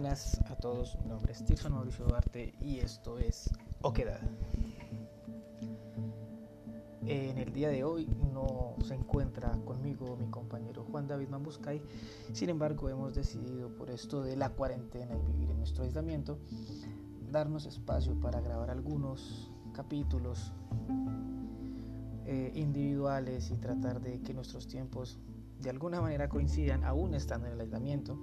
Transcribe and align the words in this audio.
Buenas 0.00 0.40
a 0.50 0.56
todos, 0.56 0.96
mi 1.02 1.10
nombre 1.10 1.32
es 1.32 1.44
Tirson 1.44 1.74
Mauricio 1.74 2.06
Duarte 2.06 2.54
y 2.62 2.78
esto 2.78 3.18
es 3.18 3.50
Oquedad. 3.82 4.18
En 7.04 7.36
el 7.36 7.52
día 7.52 7.68
de 7.68 7.84
hoy 7.84 8.08
no 8.32 8.76
se 8.82 8.94
encuentra 8.94 9.50
conmigo 9.66 10.16
mi 10.16 10.30
compañero 10.30 10.86
Juan 10.90 11.06
David 11.06 11.28
Mambuscay, 11.28 11.82
sin 12.32 12.48
embargo 12.48 12.88
hemos 12.88 13.14
decidido 13.14 13.68
por 13.76 13.90
esto 13.90 14.22
de 14.22 14.36
la 14.36 14.48
cuarentena 14.48 15.14
y 15.14 15.32
vivir 15.32 15.50
en 15.50 15.58
nuestro 15.58 15.84
aislamiento, 15.84 16.38
darnos 17.30 17.66
espacio 17.66 18.18
para 18.18 18.40
grabar 18.40 18.70
algunos 18.70 19.52
capítulos 19.74 20.54
eh, 22.24 22.52
individuales 22.54 23.50
y 23.50 23.58
tratar 23.58 24.00
de 24.00 24.22
que 24.22 24.32
nuestros 24.32 24.66
tiempos 24.66 25.18
de 25.60 25.68
alguna 25.68 26.00
manera 26.00 26.30
coincidan 26.30 26.84
aún 26.84 27.14
estando 27.14 27.48
en 27.48 27.52
el 27.52 27.60
aislamiento 27.60 28.18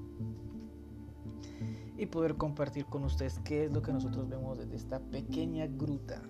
y 1.97 2.05
poder 2.05 2.35
compartir 2.35 2.85
con 2.85 3.03
ustedes 3.03 3.39
qué 3.43 3.65
es 3.65 3.71
lo 3.71 3.81
que 3.81 3.91
nosotros 3.91 4.29
vemos 4.29 4.57
desde 4.57 4.75
esta 4.75 4.99
pequeña 4.99 5.65
gruta 5.67 6.21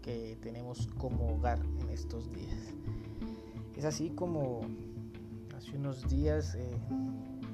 que 0.00 0.38
tenemos 0.40 0.86
como 0.98 1.34
hogar 1.34 1.60
en 1.80 1.90
estos 1.90 2.32
días. 2.32 2.74
Es 3.76 3.84
así 3.84 4.10
como 4.10 4.60
hace 5.56 5.76
unos 5.76 6.08
días, 6.08 6.54
eh, 6.54 6.78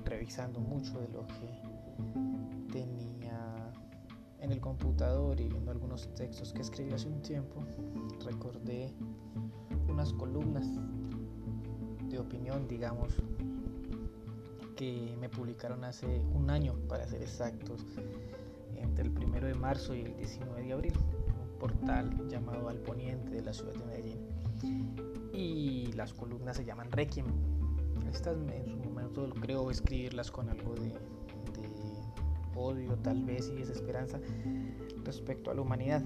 revisando 0.04 0.60
mucho 0.60 1.00
de 1.00 1.08
lo 1.08 1.26
que 1.26 2.72
tenía 2.72 3.72
en 4.38 4.52
el 4.52 4.60
computador 4.60 5.40
y 5.40 5.48
viendo 5.48 5.72
algunos 5.72 6.12
textos 6.14 6.52
que 6.52 6.62
escribí 6.62 6.92
hace 6.92 7.08
un 7.08 7.22
tiempo, 7.22 7.64
recordé 8.24 8.92
unas 9.88 10.12
columnas 10.12 10.66
de 12.08 12.18
opinión, 12.18 12.68
digamos, 12.68 13.14
que 14.74 15.16
me 15.20 15.28
publicaron 15.28 15.84
hace 15.84 16.06
un 16.34 16.50
año, 16.50 16.74
para 16.88 17.06
ser 17.06 17.22
exactos, 17.22 17.84
entre 18.76 19.04
el 19.04 19.10
primero 19.10 19.46
de 19.46 19.54
marzo 19.54 19.94
y 19.94 20.00
el 20.00 20.16
19 20.16 20.62
de 20.62 20.72
abril, 20.72 20.92
un 20.96 21.58
portal 21.58 22.28
llamado 22.28 22.68
Al 22.68 22.78
Poniente 22.78 23.30
de 23.30 23.42
la 23.42 23.52
ciudad 23.52 23.72
de 23.74 23.84
Medellín. 23.84 24.18
Y 25.32 25.92
las 25.92 26.12
columnas 26.12 26.56
se 26.56 26.64
llaman 26.64 26.90
Requiem. 26.90 27.26
Estas 28.12 28.36
en 28.36 28.66
su 28.66 28.76
momento 28.76 29.28
creo 29.40 29.70
escribirlas 29.70 30.30
con 30.30 30.50
algo 30.50 30.74
de, 30.74 30.92
odio 32.54 32.94
tal 32.96 33.22
vez 33.24 33.48
y 33.48 33.54
desesperanza 33.54 34.20
respecto 35.04 35.50
a 35.50 35.54
la 35.54 35.62
humanidad. 35.62 36.02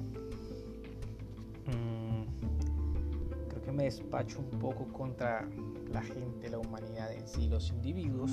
Mm, 1.66 2.22
creo 3.48 3.62
que 3.62 3.72
me 3.72 3.84
despacho 3.84 4.38
un 4.38 4.58
poco 4.58 4.86
contra 4.92 5.48
la 5.92 6.02
gente, 6.02 6.48
la 6.48 6.58
humanidad 6.58 7.12
en 7.12 7.26
sí, 7.28 7.48
los 7.48 7.70
individuos. 7.70 8.32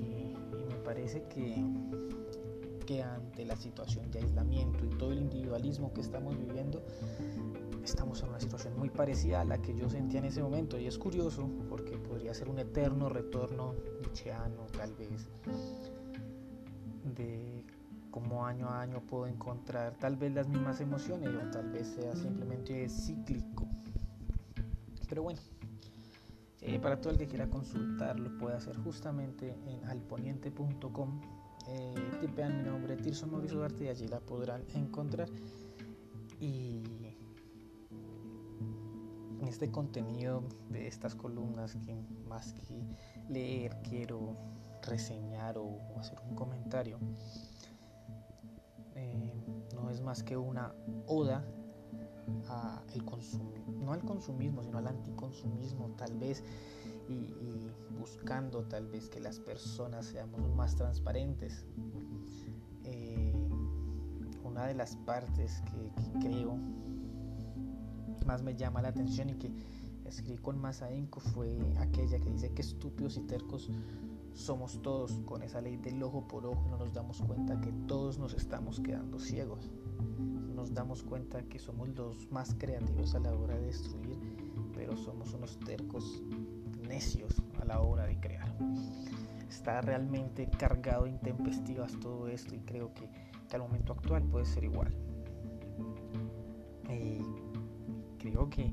Y, 0.00 0.34
me 0.68 0.76
parece 0.84 1.22
que, 1.24 1.64
que 2.86 3.02
ante 3.02 3.44
la 3.44 3.56
situación 3.56 4.10
de 4.10 4.20
aislamiento 4.20 4.84
y 4.84 4.88
todo 4.90 5.12
el 5.12 5.18
individualismo 5.18 5.92
que 5.92 6.00
estamos 6.00 6.36
viviendo, 6.36 6.82
estamos 7.84 8.22
en 8.22 8.30
una 8.30 8.40
situación 8.40 8.76
muy 8.78 8.90
parecida 8.90 9.40
a 9.40 9.44
la 9.44 9.58
que 9.58 9.74
yo 9.74 9.88
sentía 9.88 10.20
en 10.20 10.26
ese 10.26 10.42
momento. 10.42 10.78
Y 10.78 10.86
es 10.86 10.98
curioso 10.98 11.48
porque 11.68 11.96
podría 11.96 12.34
ser 12.34 12.48
un 12.48 12.58
eterno 12.58 13.08
retorno 13.08 13.74
nietzscheano 14.00 14.66
tal 14.76 14.94
vez 14.94 15.28
de 17.16 17.64
cómo 18.10 18.46
año 18.46 18.68
a 18.68 18.82
año 18.82 19.00
puedo 19.00 19.26
encontrar 19.26 19.96
tal 19.98 20.16
vez 20.16 20.32
las 20.32 20.46
mismas 20.46 20.80
emociones 20.80 21.30
o 21.30 21.50
tal 21.50 21.70
vez 21.70 21.88
sea 21.88 22.14
simplemente 22.14 22.88
cíclico. 22.88 23.66
Pero 25.08 25.24
bueno, 25.24 25.40
para 26.82 27.00
todo 27.00 27.12
el 27.12 27.18
que 27.18 27.28
quiera 27.28 27.48
consultar 27.48 28.18
lo 28.18 28.36
puede 28.38 28.56
hacer 28.56 28.76
justamente 28.78 29.54
en 29.66 29.84
alponiente.com. 29.84 31.20
Eh, 31.68 31.94
tipean 32.20 32.58
mi 32.58 32.68
nombre 32.68 32.96
Tirso 32.96 33.28
Mauricio 33.28 33.58
Duarte 33.58 33.84
y 33.84 33.88
allí 33.88 34.08
la 34.08 34.18
podrán 34.20 34.64
encontrar. 34.74 35.28
Y 36.40 36.82
en 39.40 39.46
este 39.46 39.70
contenido 39.70 40.42
de 40.70 40.88
estas 40.88 41.14
columnas 41.14 41.76
que 41.76 41.94
más 42.28 42.52
que 42.52 42.84
leer 43.28 43.76
quiero 43.88 44.36
reseñar 44.82 45.58
o 45.58 45.78
hacer 45.98 46.18
un 46.28 46.34
comentario. 46.34 46.98
Eh, 48.96 49.32
no 49.74 49.88
es 49.88 50.00
más 50.00 50.24
que 50.24 50.36
una 50.36 50.74
oda 51.06 51.44
el 52.94 53.04
no 53.84 53.92
al 53.92 54.00
consumismo, 54.02 54.62
sino 54.62 54.78
al 54.78 54.86
anticonsumismo, 54.86 55.90
tal 55.96 56.16
vez, 56.18 56.42
y, 57.08 57.70
buscando 57.98 58.64
tal 58.64 58.88
vez 58.88 59.08
que 59.08 59.20
las 59.20 59.38
personas 59.38 60.06
seamos 60.06 60.40
más 60.56 60.74
transparentes. 60.74 61.64
Eh, 62.84 63.32
una 64.44 64.66
de 64.66 64.74
las 64.74 64.96
partes 64.96 65.62
que, 65.62 66.18
creo 66.20 66.58
más 68.26 68.42
me 68.42 68.54
llama 68.54 68.82
la 68.82 68.88
atención 68.88 69.30
y 69.30 69.34
que 69.34 69.50
escribí 70.04 70.38
con 70.38 70.58
más 70.58 70.82
ahínco 70.82 71.20
fue 71.20 71.58
aquella 71.78 72.18
que 72.20 72.30
dice 72.30 72.52
que 72.52 72.62
estúpidos 72.62 73.16
y 73.16 73.20
tercos 73.22 73.68
somos 74.34 74.80
todos 74.82 75.12
con 75.24 75.42
esa 75.42 75.60
ley 75.60 75.76
del 75.76 76.02
ojo 76.02 76.26
por 76.26 76.46
ojo 76.46 76.66
no 76.70 76.78
nos 76.78 76.92
damos 76.92 77.20
cuenta 77.22 77.60
que 77.60 77.72
todos 77.86 78.18
nos 78.18 78.34
estamos 78.34 78.80
quedando 78.80 79.18
ciegos 79.18 79.70
nos 80.62 80.74
damos 80.74 81.02
cuenta 81.02 81.42
que 81.42 81.58
somos 81.58 81.88
los 81.88 82.30
más 82.30 82.54
creativos 82.54 83.14
a 83.14 83.18
la 83.18 83.34
hora 83.34 83.56
de 83.56 83.66
destruir, 83.66 84.16
pero 84.74 84.96
somos 84.96 85.32
unos 85.34 85.58
tercos 85.58 86.22
necios 86.88 87.42
a 87.60 87.64
la 87.64 87.80
hora 87.80 88.06
de 88.06 88.18
crear. 88.20 88.54
Está 89.48 89.80
realmente 89.80 90.48
cargado 90.48 91.04
de 91.04 91.10
intempestivas 91.10 91.98
todo 92.00 92.28
esto 92.28 92.54
y 92.54 92.60
creo 92.60 92.92
que, 92.94 93.08
al 93.52 93.60
momento 93.60 93.92
actual 93.92 94.22
puede 94.22 94.46
ser 94.46 94.64
igual. 94.64 94.94
Y 96.88 97.20
creo 98.18 98.48
que 98.48 98.72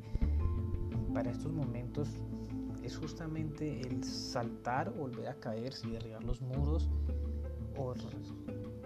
para 1.14 1.32
estos 1.32 1.52
momentos 1.52 2.08
es 2.90 2.98
justamente 2.98 3.82
el 3.82 4.04
saltar, 4.04 4.92
volver 4.92 5.28
a 5.28 5.36
caer, 5.36 5.74
y 5.84 5.92
derribar 5.92 6.24
los 6.24 6.42
muros 6.42 6.90
o 7.78 7.94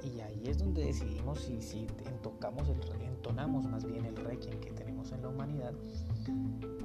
y 0.04 0.20
ahí 0.20 0.44
es 0.46 0.58
donde 0.58 0.84
decidimos 0.84 1.40
si, 1.40 1.62
si 1.62 1.80
el, 1.80 3.02
entonamos 3.02 3.66
más 3.66 3.86
bien 3.86 4.04
el 4.04 4.18
requiem 4.18 4.60
que 4.60 4.72
tenemos 4.72 5.14
en 5.14 5.22
la 5.22 5.30
humanidad 5.30 5.74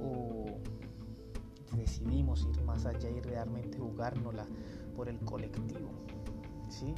o 0.00 0.46
decidimos 1.76 2.46
ir 2.48 2.62
más 2.62 2.86
allá 2.86 3.10
y 3.10 3.20
realmente 3.20 3.78
jugárnosla 3.78 4.46
por 4.94 5.08
el 5.08 5.18
colectivo. 5.18 5.90
¿sí? 6.68 6.94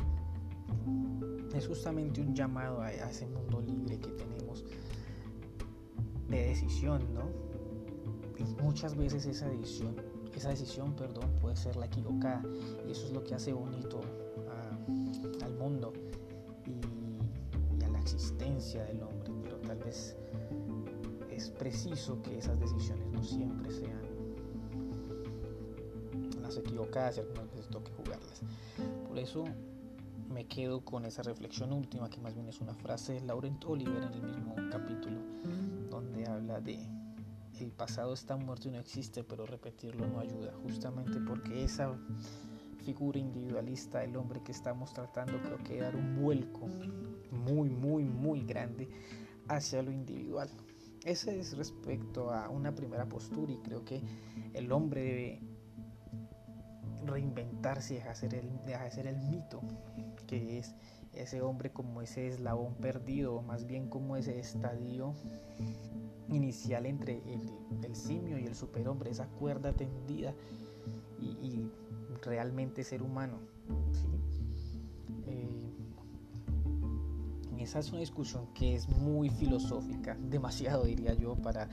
Es 1.54 1.66
justamente 1.66 2.20
un 2.20 2.34
llamado 2.34 2.82
a, 2.82 2.92
ese 2.92 3.26
mundo 3.26 3.62
libre 3.62 3.98
que 3.98 4.10
tenemos 4.10 4.66
de 6.28 6.46
decisión, 6.48 7.14
¿no? 7.14 7.49
Y 8.40 8.62
muchas 8.62 8.96
veces 8.96 9.26
esa 9.26 9.48
decisión, 9.48 9.94
esa 10.34 10.48
decisión, 10.48 10.94
perdón, 10.94 11.30
puede 11.40 11.56
ser 11.56 11.76
la 11.76 11.86
equivocada 11.86 12.42
y 12.86 12.90
eso 12.90 13.06
es 13.06 13.12
lo 13.12 13.22
que 13.22 13.34
hace 13.34 13.52
bonito 13.52 14.00
al 15.44 15.54
mundo 15.54 15.92
y, 16.66 17.84
a 17.84 17.88
la 17.88 18.00
existencia 18.00 18.84
del 18.84 19.02
hombre, 19.02 19.30
pero 19.42 19.56
tal 19.58 19.78
vez 19.78 20.16
es 21.30 21.50
preciso 21.50 22.20
que 22.22 22.38
esas 22.38 22.58
decisiones 22.58 23.06
no 23.12 23.22
siempre 23.22 23.70
sean 23.70 24.00
las 26.40 26.56
equivocadas 26.56 27.18
y 27.18 27.20
algunas 27.20 27.50
veces 27.50 27.68
toque 27.68 27.92
jugarlas. 27.92 28.40
Por 29.06 29.18
eso 29.18 29.44
me 30.30 30.46
quedo 30.46 30.80
con 30.80 31.04
esa 31.04 31.22
reflexión 31.22 31.72
última, 31.72 32.08
que 32.08 32.20
más 32.20 32.34
bien 32.34 32.48
es 32.48 32.60
una 32.60 32.74
frase 32.74 33.14
de 33.14 33.20
Laurent 33.20 33.62
Oliver 33.66 34.02
en 34.02 34.14
el 34.14 34.22
mismo 34.22 34.54
capítulo, 34.70 35.20
donde 35.90 36.26
habla 36.26 36.60
de 36.60 36.78
el 37.64 37.72
pasado 37.72 38.14
está 38.14 38.36
muerto 38.36 38.68
y 38.68 38.72
no 38.72 38.78
existe, 38.78 39.24
pero 39.24 39.46
repetirlo 39.46 40.06
no 40.06 40.20
ayuda, 40.20 40.52
justamente 40.62 41.18
porque 41.20 41.64
esa 41.64 41.98
figura 42.84 43.18
individualista 43.18 44.00
del 44.00 44.16
hombre 44.16 44.42
que 44.42 44.52
estamos 44.52 44.92
tratando, 44.92 45.40
creo 45.42 45.58
que 45.58 45.80
dar 45.80 45.96
un 45.96 46.20
vuelco 46.20 46.66
muy, 47.30 47.68
muy, 47.68 48.04
muy 48.04 48.42
grande 48.44 48.88
hacia 49.48 49.82
lo 49.82 49.92
individual. 49.92 50.48
Ese 51.04 51.38
es 51.38 51.56
respecto 51.56 52.30
a 52.30 52.48
una 52.50 52.74
primera 52.74 53.08
postura 53.08 53.52
y 53.52 53.58
creo 53.58 53.84
que 53.84 54.02
el 54.54 54.70
hombre 54.72 55.02
debe 55.02 55.40
reinventarse 57.10 57.94
y 57.94 57.96
dejar 57.98 58.14
de 58.14 58.20
ser 58.20 58.34
el, 58.34 58.92
ser 58.92 59.06
el 59.06 59.16
mito 59.18 59.60
que 60.26 60.58
es 60.58 60.74
ese 61.12 61.42
hombre 61.42 61.70
como 61.70 62.02
ese 62.02 62.28
eslabón 62.28 62.74
perdido, 62.74 63.36
o 63.36 63.42
más 63.42 63.66
bien 63.66 63.88
como 63.88 64.16
ese 64.16 64.38
estadio 64.38 65.14
inicial 66.28 66.86
entre 66.86 67.20
el, 67.82 67.96
simio 67.96 68.38
y 68.38 68.46
el 68.46 68.54
superhombre, 68.54 69.10
esa 69.10 69.26
cuerda 69.26 69.72
tendida 69.72 70.32
y 71.20 71.68
realmente 72.22 72.84
ser 72.84 73.02
humano. 73.02 73.38
Eh, 75.26 75.72
esa 77.58 77.78
es 77.78 77.90
una 77.90 78.00
discusión 78.00 78.46
que 78.54 78.74
es 78.74 78.88
muy 78.88 79.28
filosófica, 79.28 80.16
demasiado 80.20 80.84
diría 80.84 81.14
yo 81.14 81.36
para 81.36 81.68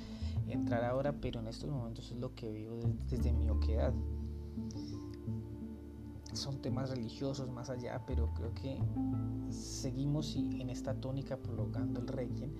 entrar 0.47 0.83
ahora, 0.83 1.13
pero 1.13 1.39
en 1.39 1.47
estos 1.47 1.69
momentos 1.69 2.11
es 2.11 2.17
lo 2.17 2.35
que 2.35 2.51
veo 2.51 2.79
desde, 3.09 3.31
mi 3.31 3.49
oquedad. 3.49 3.93
Son 6.37 6.61
temas 6.61 6.89
religiosos 6.89 7.49
más 7.49 7.69
allá, 7.69 8.01
pero 8.05 8.33
creo 8.33 8.53
que 8.53 8.79
seguimos 9.49 10.35
en 10.35 10.69
esta 10.69 10.93
tónica 10.93 11.37
prolongando 11.37 11.99
el 11.99 12.07
requiem. 12.07 12.51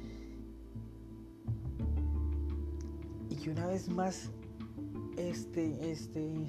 Y 3.29 3.35
que 3.35 3.51
una 3.51 3.67
vez 3.67 3.89
más, 3.89 4.31
este, 5.17 5.91
este 5.91 6.47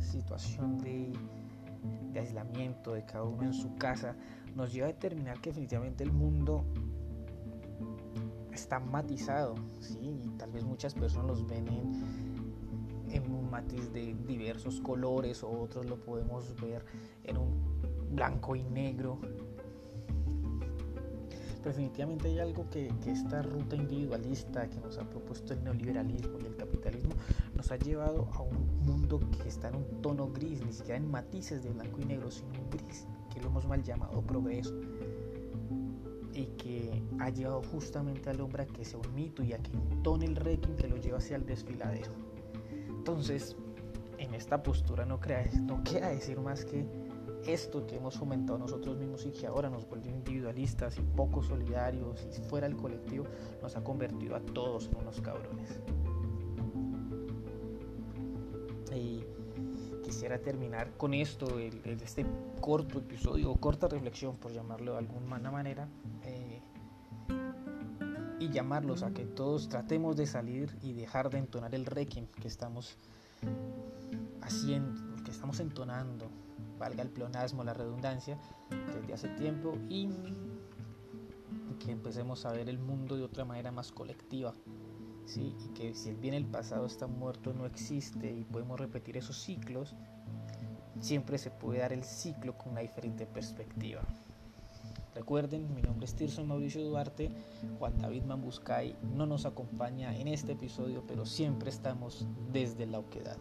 situación 0.00 0.78
de, 0.78 1.12
aislamiento 2.18 2.92
de 2.92 3.04
cada 3.04 3.24
uno 3.24 3.44
en 3.44 3.54
su 3.54 3.76
casa 3.76 4.16
nos 4.54 4.72
lleva 4.72 4.88
a 4.88 4.92
determinar 4.92 5.40
que 5.40 5.50
definitivamente 5.50 6.02
el 6.04 6.12
mundo 6.12 6.64
está 8.52 8.80
matizado, 8.80 9.54
¿sí? 9.80 10.20
y 10.24 10.28
tal 10.36 10.50
vez 10.50 10.64
muchas 10.64 10.92
personas 10.94 11.28
los 11.28 11.46
ven 11.46 11.68
en, 11.68 12.29
un 13.18 13.50
matiz 13.50 13.92
de 13.92 14.14
diversos 14.26 14.80
colores, 14.80 15.42
o 15.42 15.50
otros 15.50 15.86
lo 15.86 15.96
podemos 15.96 16.54
ver 16.60 16.84
en 17.24 17.36
un 17.36 17.80
blanco 18.12 18.54
y 18.54 18.62
negro. 18.62 19.18
Definitivamente 21.64 22.28
hay 22.28 22.38
algo 22.38 22.70
que, 22.70 22.90
que 23.02 23.10
esta 23.10 23.42
ruta 23.42 23.76
individualista 23.76 24.68
que 24.70 24.80
nos 24.80 24.96
ha 24.96 25.08
propuesto 25.08 25.52
el 25.52 25.62
neoliberalismo 25.62 26.38
y 26.40 26.46
el 26.46 26.56
capitalismo 26.56 27.12
nos 27.54 27.70
ha 27.70 27.76
llevado 27.76 28.28
a 28.32 28.40
un 28.40 28.78
mundo 28.86 29.20
que 29.42 29.48
está 29.48 29.68
en 29.68 29.76
un 29.76 30.02
tono 30.02 30.28
gris, 30.28 30.64
ni 30.64 30.72
siquiera 30.72 30.96
en 30.96 31.10
matices 31.10 31.62
de 31.62 31.70
blanco 31.70 32.00
y 32.00 32.06
negro, 32.06 32.30
sino 32.30 32.48
un 32.48 32.70
gris, 32.70 33.06
que 33.32 33.40
lo 33.40 33.48
hemos 33.48 33.66
mal 33.66 33.82
llamado 33.82 34.22
progreso 34.22 34.74
y 36.32 36.46
que 36.56 37.02
ha 37.18 37.28
llevado 37.30 37.62
justamente 37.62 38.30
al 38.30 38.40
hombre 38.40 38.62
a 38.62 38.66
que 38.66 38.84
sea 38.84 38.98
un 38.98 39.14
mito 39.14 39.42
y 39.42 39.52
a 39.52 39.58
que 39.58 39.72
entone 39.72 40.26
el 40.26 40.36
requiem 40.36 40.76
que 40.76 40.88
lo 40.88 40.96
lleva 40.96 41.18
hacia 41.18 41.36
el 41.36 41.44
desfiladero. 41.44 42.29
Entonces, 43.10 43.56
en 44.18 44.34
esta 44.34 44.62
postura 44.62 45.04
no, 45.04 45.18
crea, 45.18 45.44
no 45.62 45.82
queda 45.82 46.10
decir 46.10 46.38
más 46.38 46.64
que 46.64 46.86
esto 47.44 47.84
que 47.84 47.96
hemos 47.96 48.16
fomentado 48.16 48.56
nosotros 48.56 48.98
mismos 48.98 49.26
y 49.26 49.32
que 49.32 49.48
ahora 49.48 49.68
nos 49.68 49.88
vuelve 49.88 50.10
individualistas 50.10 50.96
y 50.96 51.02
poco 51.02 51.42
solidarios 51.42 52.24
y 52.38 52.40
fuera 52.42 52.68
del 52.68 52.76
colectivo, 52.76 53.24
nos 53.60 53.76
ha 53.76 53.82
convertido 53.82 54.36
a 54.36 54.40
todos 54.40 54.86
en 54.86 54.96
unos 54.98 55.20
cabrones. 55.20 55.80
Y 58.94 59.24
quisiera 60.04 60.38
terminar 60.38 60.96
con 60.96 61.12
esto, 61.12 61.58
este 61.58 62.24
corto 62.60 63.00
episodio, 63.00 63.52
corta 63.56 63.88
reflexión, 63.88 64.36
por 64.36 64.52
llamarlo 64.52 64.92
de 64.92 64.98
alguna 64.98 65.50
manera, 65.50 65.88
eh, 66.22 66.62
y 68.40 68.48
llamarlos 68.48 69.04
a 69.04 69.12
que 69.12 69.24
todos 69.24 69.68
tratemos 69.68 70.16
de 70.16 70.26
salir 70.26 70.76
y 70.82 70.94
dejar 70.94 71.30
de 71.30 71.38
entonar 71.38 71.74
el 71.74 71.86
requiem 71.86 72.26
que 72.26 72.48
estamos 72.48 72.96
haciendo, 74.40 75.22
que 75.22 75.30
estamos 75.30 75.60
entonando, 75.60 76.28
valga 76.78 77.02
el 77.02 77.10
pleonasmo, 77.10 77.62
la 77.62 77.74
redundancia, 77.74 78.38
desde 78.96 79.12
hace 79.12 79.28
tiempo 79.28 79.76
y 79.88 80.08
que 81.78 81.92
empecemos 81.92 82.44
a 82.46 82.52
ver 82.52 82.68
el 82.68 82.78
mundo 82.78 83.16
de 83.16 83.22
otra 83.22 83.44
manera 83.44 83.70
más 83.70 83.92
colectiva. 83.92 84.54
¿sí? 85.26 85.54
y 85.64 85.68
que 85.74 85.94
si 85.94 86.08
el 86.08 86.16
bien 86.16 86.34
el 86.34 86.46
pasado 86.46 86.86
está 86.86 87.06
muerto 87.06 87.52
no 87.52 87.64
existe 87.66 88.32
y 88.32 88.42
podemos 88.42 88.80
repetir 88.80 89.16
esos 89.16 89.36
ciclos, 89.36 89.94
siempre 90.98 91.38
se 91.38 91.50
puede 91.50 91.80
dar 91.80 91.92
el 91.92 92.02
ciclo 92.04 92.56
con 92.56 92.72
una 92.72 92.80
diferente 92.80 93.26
perspectiva. 93.26 94.02
Recuerden, 95.20 95.74
mi 95.74 95.82
nombre 95.82 96.06
es 96.06 96.14
Tirso 96.14 96.46
Mauricio 96.46 96.82
Duarte, 96.82 97.30
Juan 97.78 97.98
David 97.98 98.22
Mambuscay 98.22 98.96
no 99.02 99.26
nos 99.26 99.44
acompaña 99.44 100.16
en 100.16 100.28
este 100.28 100.52
episodio, 100.52 101.04
pero 101.06 101.26
siempre 101.26 101.68
estamos 101.68 102.26
desde 102.50 102.86
la 102.86 103.00
oquedad. 103.00 103.36